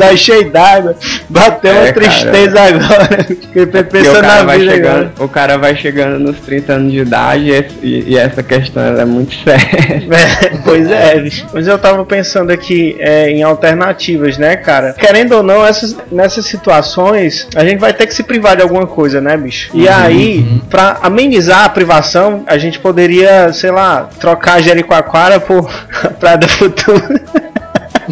[0.00, 0.96] Olhos cheios d'água.
[1.28, 3.24] Bateu É, uma tristeza agora.
[3.24, 5.12] Fiquei pensando cara, na vai vida chegando, agora.
[5.18, 7.50] o cara vai chegando nos 30 anos de idade
[7.82, 10.04] e, e- essa questão é muito séria.
[10.10, 11.46] É, pois é, bicho.
[11.52, 14.92] Mas eu tava pensando aqui é, em alternativas, né, cara?
[14.94, 18.86] Querendo ou não, essas, nessas situações, a gente vai ter que se privar de alguma
[18.86, 19.70] coisa, né, bicho?
[19.74, 25.70] E aí, pra amenizar a privação, a gente poderia, sei lá, trocar a Jericoacoara por
[26.20, 27.02] Praia do Futuro.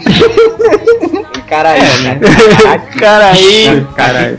[1.48, 2.20] Cara aí, né?
[2.98, 3.86] Cara aí.
[3.96, 4.38] Caralho.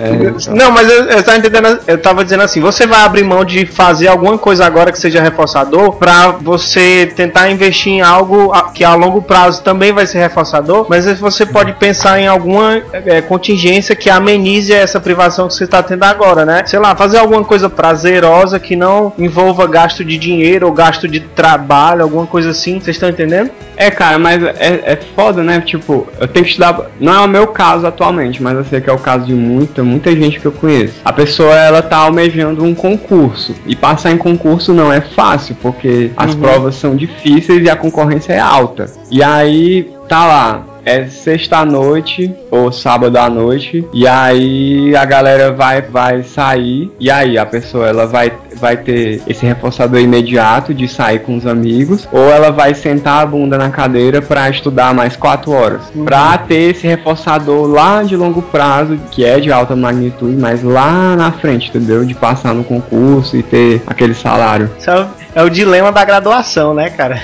[0.00, 3.44] É, Não, mas eu, eu tava entendendo, eu tava dizendo assim, você vai abrir mão
[3.44, 8.82] de fazer alguma coisa agora que seja reforçador pra você tentar investir em algo que
[8.82, 13.94] a longo prazo também vai ser reforçador, mas você pode pensar em alguma é, contingência
[13.94, 16.62] que amenize essa privação que você está tendo agora, né?
[16.66, 21.20] Sei lá, fazer alguma coisa prazerosa que não envolva gasto de dinheiro ou gasto de
[21.20, 23.50] trabalho, alguma coisa assim, vocês estão entendendo?
[23.76, 25.60] É, cara, mas é, é foda, né?
[25.60, 26.90] Tipo, eu tenho que estudar.
[26.98, 29.82] Não é o meu caso atualmente, mas eu sei que é o caso de muita,
[29.82, 30.94] muita gente que eu conheço.
[31.04, 33.54] A pessoa, ela tá almejando um concurso.
[33.66, 38.32] E passar em concurso não é fácil, porque as provas são difíceis e a concorrência
[38.32, 38.86] é alta.
[39.10, 40.69] E aí, tá lá.
[40.84, 46.90] É sexta à noite ou sábado à noite e aí a galera vai vai sair
[46.98, 51.46] e aí a pessoa ela vai vai ter esse reforçador imediato de sair com os
[51.46, 55.82] amigos ou ela vai sentar a bunda na cadeira para estudar mais quatro horas.
[56.04, 61.14] Pra ter esse reforçador lá de longo prazo que é de alta magnitude mas lá
[61.16, 62.04] na frente entendeu?
[62.04, 64.70] De passar no concurso e ter aquele salário.
[64.78, 67.20] Isso é o, é o dilema da graduação, né, cara?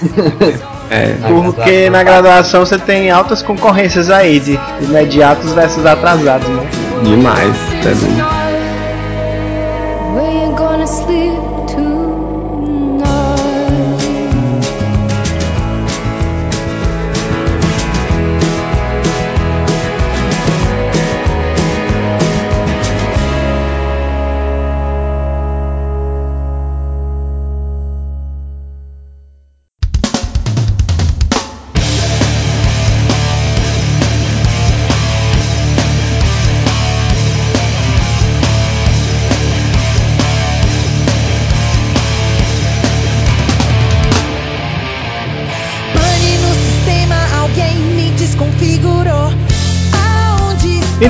[0.90, 1.14] é
[1.54, 6.66] Porque na graduação você tem altas concorrências aí de imediatos versus atrasados, né?
[7.04, 8.38] demais tá doido?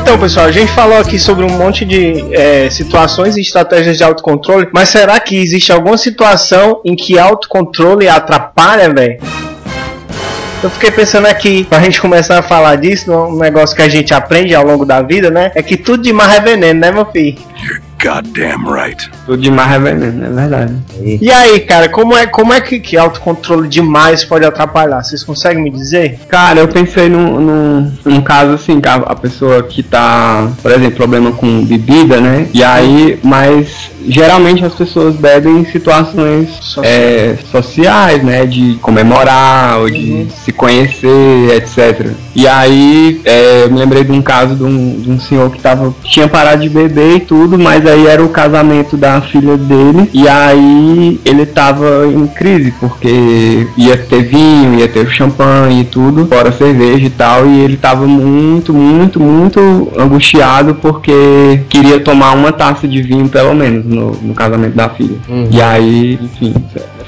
[0.09, 4.03] Então, pessoal, a gente falou aqui sobre um monte de é, situações e estratégias de
[4.03, 9.21] autocontrole, mas será que existe alguma situação em que autocontrole atrapalha, velho?
[10.63, 14.15] Eu fiquei pensando aqui, pra gente começar a falar disso, um negócio que a gente
[14.15, 15.53] aprende ao longo da vida, né?
[15.55, 17.37] É que tudo demais é veneno, né, meu filho?
[18.03, 19.11] Goddamn right.
[19.29, 20.75] Tudo demais é veneno é verdade
[21.21, 25.05] E aí, cara, como é, como é que, que autocontrole demais pode atrapalhar?
[25.05, 26.19] Vocês conseguem me dizer?
[26.29, 30.73] Cara, eu pensei num, num, num caso assim, que a, a pessoa que tá, por
[30.73, 32.49] exemplo, problema com bebida, né?
[32.55, 36.87] E aí, mas geralmente as pessoas bebem em situações Sociais.
[36.87, 38.47] é, sociais, né?
[38.47, 42.13] De comemorar, ou de se conhecer, etc.
[42.35, 45.61] E aí, é, eu me lembrei de um caso de um, de um senhor que
[45.61, 50.09] tava, tinha parado de beber e tudo, mas aí era o casamento da filha dele,
[50.13, 56.27] e aí ele tava em crise, porque ia ter vinho, ia ter champanhe e tudo,
[56.27, 62.53] fora cerveja e tal, e ele tava muito, muito, muito angustiado porque queria tomar uma
[62.53, 65.17] taça de vinho, pelo menos, no, no casamento da filha.
[65.51, 66.55] E aí, enfim,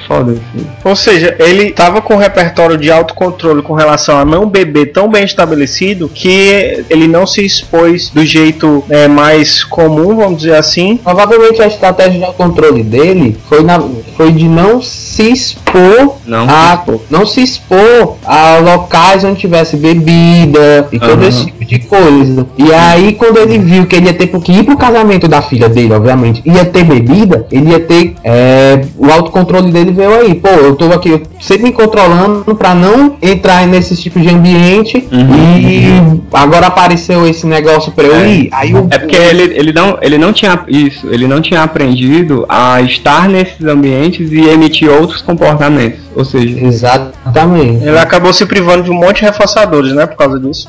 [0.07, 0.67] foda, assim.
[0.85, 5.09] Ou seja, ele tava com um repertório de autocontrole com relação a não beber tão
[5.09, 10.97] bem estabelecido que ele não se expôs do jeito é, mais comum, vamos dizer assim.
[10.97, 13.81] Provavelmente a estratégia de controle dele foi, na,
[14.17, 20.89] foi de não se expor Não a não se expor a locais onde tivesse bebida
[20.91, 22.47] e todo esse tipo de coisa.
[22.57, 25.69] E aí quando ele viu que ele ia ter que ir pro casamento da filha
[25.69, 30.35] dele, obviamente, ia ter bebida, ele ia ter é, o autocontrole dele veio aí.
[30.35, 35.07] Pô, eu tô aqui eu sempre me controlando pra não entrar nesse tipo de ambiente
[35.13, 35.59] Uhum.
[35.59, 38.29] e agora apareceu esse negócio pra eu É.
[38.31, 38.49] ir.
[38.53, 42.45] Aí o É porque ele, ele, não, ele não tinha isso, ele não tinha aprendido
[42.49, 46.01] a estar nesses ambientes e emitir outros comportamentos.
[46.15, 47.85] Ou seja, Exatamente.
[47.85, 50.07] Ele acabou se privando de um monte de reforçadores, né?
[50.07, 50.69] Por causa disso.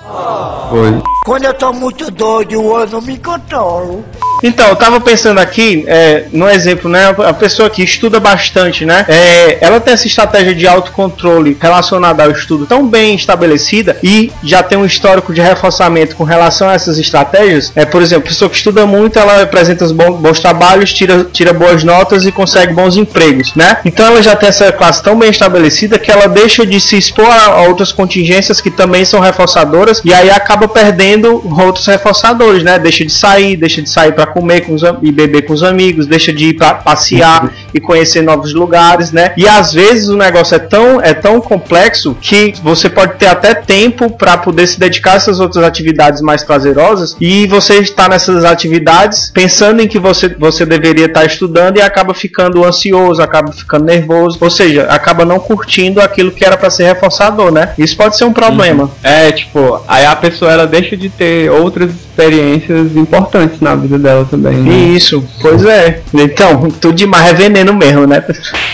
[0.69, 1.01] foi.
[1.23, 4.03] Quando eu tô muito doido, eu não me controlo.
[4.43, 7.15] Então, eu tava pensando aqui, é, no exemplo, né?
[7.27, 9.05] A pessoa que estuda bastante, né?
[9.07, 14.63] É, ela tem essa estratégia de autocontrole relacionada ao estudo tão bem estabelecida e já
[14.63, 17.71] tem um histórico de reforçamento com relação a essas estratégias.
[17.75, 21.53] É, por exemplo, a pessoa que estuda muito, ela apresenta bons, bons trabalhos, tira, tira
[21.53, 23.77] boas notas e consegue bons empregos, né?
[23.86, 27.27] Então ela já tem essa classe tão bem estabelecida que ela deixa de se expor
[27.27, 32.80] a outras contingências que também são reforçadoras e aí acaba perdendo outros reforçadores, né?
[32.80, 36.08] Deixa de sair, deixa de sair para comer com os, e beber com os amigos,
[36.08, 39.34] deixa de ir para passear e conhecer novos lugares, né?
[39.38, 43.54] E às vezes o negócio é tão é tão complexo que você pode ter até
[43.54, 48.43] tempo para poder se dedicar a essas outras atividades mais prazerosas e você está nessas
[48.43, 53.86] atividades pensando em que você você deveria estar estudando e acaba ficando ansioso, acaba ficando
[53.86, 57.74] nervoso, ou seja, acaba não curtindo aquilo que era para ser reforçador, né?
[57.78, 58.89] Isso pode ser um problema.
[59.04, 64.25] É, tipo, aí a pessoa ela deixa de ter outras experiências importantes na vida dela
[64.29, 64.57] também.
[64.57, 64.71] Né?
[64.95, 66.01] Isso, pois é.
[66.13, 68.23] Então, tudo demais é veneno mesmo, né?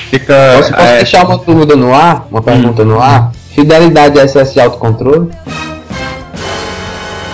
[0.10, 0.56] Fica.
[0.58, 2.28] Posso, posso é, deixar uma dúvida no ar?
[2.32, 3.32] Uma pergunta no ar?
[3.54, 5.30] Fidelidade é excesso de autocontrole?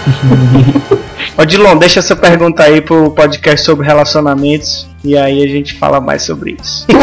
[1.37, 5.99] Ô Dilon, deixa essa pergunta aí pro podcast sobre relacionamentos e aí a gente fala
[5.99, 6.85] mais sobre isso.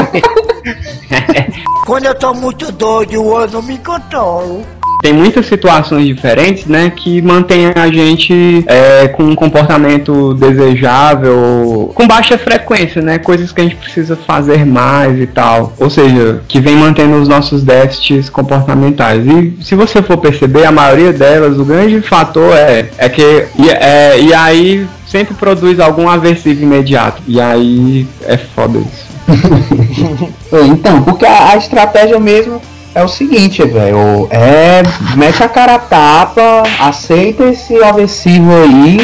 [1.84, 4.64] Quando eu tô muito doido, eu não me controlo.
[5.00, 12.06] Tem muitas situações diferentes, né, que mantêm a gente é, com um comportamento desejável, com
[12.06, 15.72] baixa frequência, né, coisas que a gente precisa fazer mais e tal.
[15.78, 19.24] Ou seja, que vem mantendo os nossos déficits comportamentais.
[19.26, 23.70] E se você for perceber, a maioria delas, o grande fator é, é que e,
[23.70, 27.22] é, e aí sempre produz algum aversivo imediato.
[27.26, 29.10] E aí é foda isso.
[30.52, 32.60] Então, porque a, a estratégia mesmo
[32.94, 34.28] é o seguinte, velho.
[34.30, 34.82] É.
[35.16, 38.98] Mete a cara a tapa, aceita esse aversivo aí.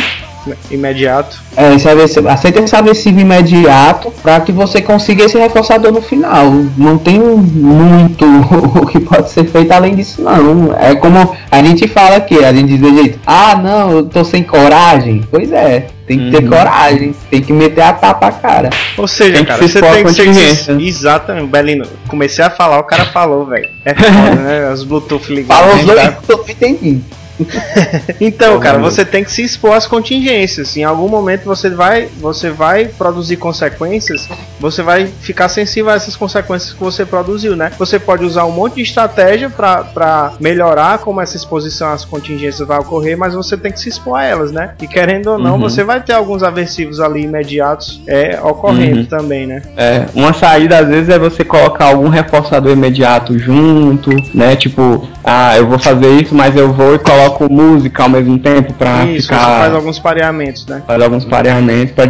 [0.70, 1.40] Imediato.
[1.56, 1.88] É, esse
[2.28, 6.52] aceita esse aversivo imediato para que você consiga esse reforçador no final.
[6.76, 8.24] Não tem muito
[8.80, 10.74] o que pode ser feito além disso, não.
[10.78, 14.24] É como a gente fala aqui, a gente diz do jeito, ah não, eu tô
[14.24, 15.22] sem coragem.
[15.30, 16.50] Pois é, tem que ter Uhum.
[16.50, 18.70] coragem, tem que meter a tapa a cara.
[18.96, 20.80] Ou seja, Tem que cara, se você tem que ser.
[20.80, 21.86] Exatamente, Belino.
[22.08, 23.68] Comecei a falar, o cara falou, velho.
[23.84, 24.70] É foda, né?
[24.72, 25.82] Os Bluetooth ligados.
[25.82, 27.00] Fala os que eu entendi.
[28.20, 30.76] Então, cara, você tem que se expor às contingências.
[30.76, 36.16] Em algum momento você vai, você vai produzir consequências, você vai ficar sensível a essas
[36.16, 37.72] consequências que você produziu, né?
[37.78, 42.78] Você pode usar um monte de estratégia para melhorar como essa exposição às contingências vai
[42.78, 44.70] ocorrer, mas você tem que se expor a elas, né?
[44.80, 45.60] E querendo ou não, Uhum.
[45.60, 49.06] você vai ter alguns aversivos ali imediatos é, ocorrendo Uhum.
[49.06, 49.62] também, né?
[49.76, 54.54] É, uma saída às vezes é você colocar algum reforçador imediato junto, né?
[54.56, 58.72] Tipo, ah, eu vou fazer isso, mas eu vou e coloco música ao mesmo tempo
[58.74, 59.38] pra Isso, ficar.
[59.40, 60.82] você faz alguns pareamentos, né?
[60.86, 62.06] faz alguns pareamentos para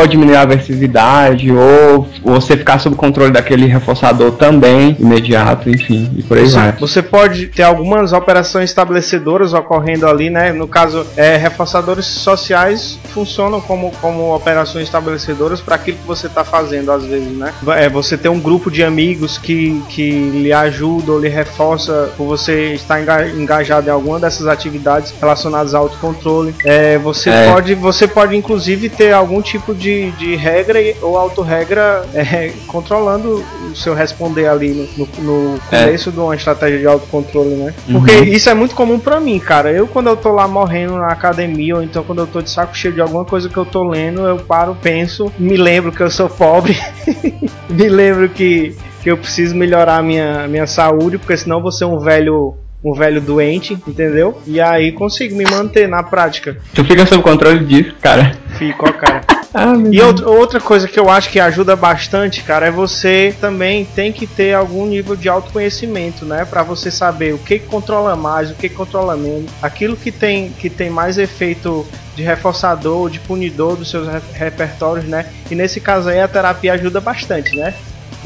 [0.00, 6.22] ou diminuir a aversividade ou você ficar sob controle daquele reforçador também imediato, enfim, e
[6.22, 6.72] por aí Você, vai.
[6.72, 10.52] você pode ter algumas operações estabelecedoras ocorrendo ali, né?
[10.52, 16.44] No caso, é, reforçadores sociais funcionam como, como operações estabelecedoras para aquilo que você está
[16.44, 17.52] fazendo, às vezes, né?
[17.76, 22.26] É, você tem um grupo de amigos que, que lhe ajuda ou lhe reforça por
[22.26, 26.54] você estar enga- engajado em alguma dessas atividades relacionadas ao autocontrole.
[26.64, 27.52] É, você, É.
[27.52, 33.74] pode, você pode, inclusive, ter algum tipo de, de regra ou autorregra é, controlando o
[33.74, 35.84] seu responder ali no, no, no É.
[35.84, 37.74] começo de uma estratégia de autocontrole, né?
[37.90, 38.24] Porque Uhum.
[38.24, 39.70] isso é muito comum pra mim, cara.
[39.70, 42.76] Eu, quando eu tô lá morrendo na academia, ou então quando eu tô de saco
[42.76, 46.10] cheio de alguma coisa que eu tô lendo, eu paro, penso, me lembro que eu
[46.10, 46.76] sou pobre,
[47.68, 51.98] me lembro que, que eu preciso melhorar minha, minha saúde, porque senão vou ser um
[51.98, 52.54] velho.
[52.86, 54.40] Um velho doente, entendeu?
[54.46, 56.56] E aí consigo me manter na prática.
[56.72, 58.32] Tu fica sob controle disso, cara.
[58.58, 59.22] Fico, ó, cara.
[59.58, 63.86] Ah, E outra, outra coisa que eu acho que ajuda bastante, cara, é você também
[63.86, 66.44] tem que ter algum nível de autoconhecimento, né?
[66.44, 69.50] Pra você saber o que controla mais, o que controla menos.
[69.62, 75.06] Aquilo que tem, que tem mais efeito de reforçador, de punidor dos seus re- repertórios,
[75.06, 75.24] né?
[75.50, 77.72] E nesse caso aí a terapia ajuda bastante, né?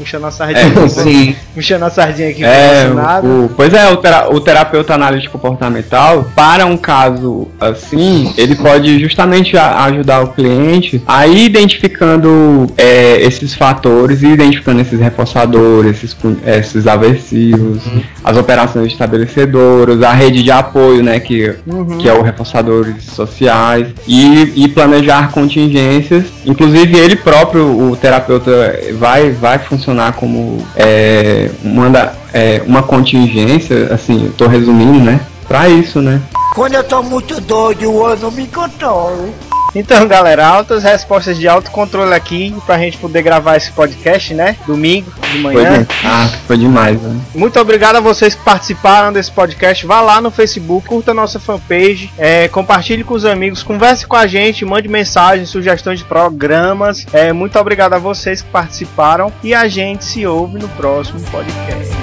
[0.01, 1.35] Puxando a sardinha, É, Sim.
[1.53, 2.89] puxando a sardinha aqui É,
[3.23, 8.99] o, pois é, o, tera- o terapeuta analítico comportamental, para um caso assim, ele pode
[8.99, 16.17] justamente ajudar o cliente a ir identificando é, esses fatores e identificando esses reforçadores, esses,
[16.45, 17.83] esses aversivos,
[18.23, 21.97] as operações estabelecedoras, a rede de apoio, né, que, Uhum.
[21.99, 26.25] que é o reforçadores sociais, e, e planejar contingências.
[26.45, 33.93] Inclusive ele próprio, o terapeuta, vai, vai funcionar como é, uma, da- é, uma contingência,
[33.93, 35.19] assim, eu tô resumindo, né?
[35.47, 36.21] Pra isso, né?
[36.55, 39.33] Quando eu tô muito doido, eu não me controlo.
[39.73, 44.57] Então, galera, altas respostas de autocontrole aqui pra gente poder gravar esse podcast, né?
[44.67, 45.83] Domingo de Foi, manhã.
[45.83, 47.19] de- ah, foi demais, né?
[47.33, 49.85] Muito obrigado a vocês que participaram desse podcast.
[49.85, 54.15] Vá lá no Facebook, curta a nossa fanpage, é, compartilhe com os amigos, converse com
[54.15, 57.05] a gente, mande mensagens, sugestões de programas.
[57.13, 62.00] É, muito obrigado a vocês que participaram e a gente se ouve no próximo podcast.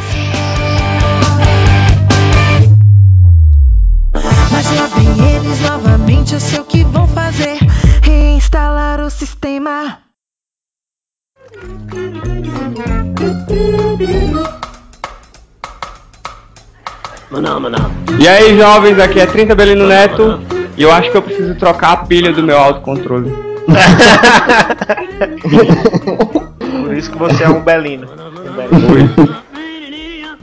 [18.28, 20.38] E aí, jovens, aqui é 30 Belino Neto
[20.76, 23.32] e eu acho que eu preciso trocar a pilha do meu autocontrole.
[26.84, 28.06] Por isso que você é um belino.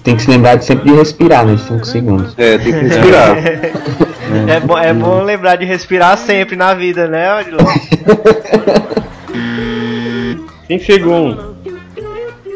[0.03, 2.33] Tem que se lembrar de sempre de respirar nos 5 segundos.
[2.39, 3.37] É, tem que respirar.
[4.47, 7.63] É bom, é bom lembrar de respirar sempre na vida, né, Odilon?
[10.67, 11.45] 5 segundos.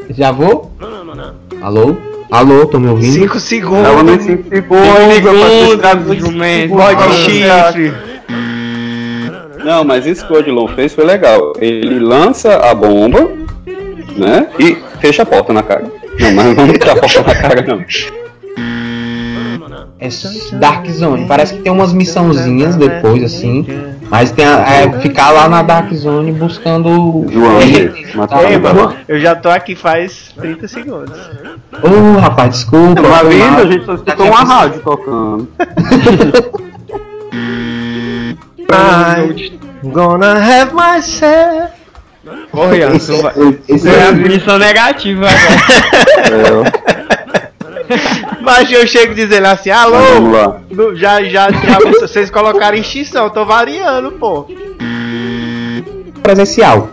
[0.09, 0.71] Já vou?
[1.61, 2.08] Alô?
[2.31, 3.13] Alô, tô me ouvindo?
[3.13, 3.87] 5 segundos.
[3.87, 6.75] Ela nem se ficou Segundos, jumento.
[6.75, 7.93] Pode chifre.
[9.63, 11.53] Não, mas isso que o Odilon fez foi legal.
[11.59, 13.29] Ele lança a bomba,
[14.15, 14.47] né?
[14.59, 15.85] E fecha a porta na cara.
[16.19, 17.83] Não, mas não vamos fechar a porta na cara, não.
[19.99, 20.07] É
[20.57, 21.25] Dark Zone.
[21.25, 23.65] Parece que tem umas missãozinhas depois, assim.
[24.09, 27.25] Mas tem a, é ficar lá na Dark Zone buscando.
[27.29, 31.19] João, É, a eu já tô aqui faz 30 segundos.
[31.83, 33.01] Ô, rapaz, desculpa.
[33.01, 33.39] Tá vendo?
[33.39, 33.59] mal.
[33.59, 35.47] A gente só escutou uma rádio tocando.
[38.71, 41.79] I'm gonna have myself.
[42.51, 42.79] Vai...
[42.95, 43.13] esse
[43.69, 46.68] Isso é a é, punição negativa agora.
[48.41, 49.97] Mas eu chego dizendo assim, alô,
[50.69, 54.45] no- já, já, já vocês colocaram extinção, eu tô variando, pô.
[56.21, 56.89] presencial.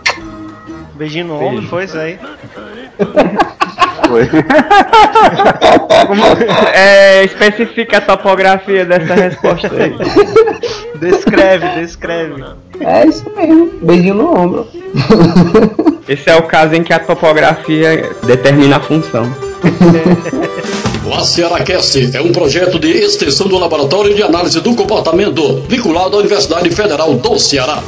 [0.95, 2.17] Beijinho no ombro, foi isso aí?
[4.07, 4.27] Foi.
[6.73, 9.95] É, especifica a topografia dessa resposta aí.
[10.99, 12.43] Descreve, descreve.
[12.79, 13.71] É isso mesmo.
[13.81, 14.67] Beijinho no ombro.
[16.07, 19.25] Esse é o caso em que a topografia determina a função.
[21.07, 26.19] O AcearaCast é um projeto de extensão do Laboratório de Análise do Comportamento, vinculado à
[26.19, 27.81] Universidade Federal do Ceará.